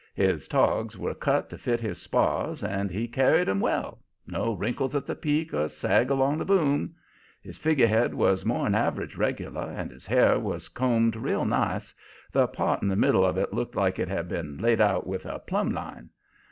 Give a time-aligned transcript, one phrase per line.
[0.15, 4.95] His togs were cut to fit his spars, and he carried 'em well no wrinkles
[4.95, 6.95] at the peak or sag along the boom.
[7.43, 11.93] His figurehead was more'n average regular, and his hair was combed real nice
[12.31, 15.23] the part in the middle of it looked like it had been laid out with
[15.27, 16.09] a plumb line.